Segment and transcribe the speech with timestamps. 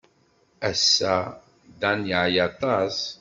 [0.69, 1.17] Ass-a,
[1.81, 2.95] Dan yeɛya aṭas.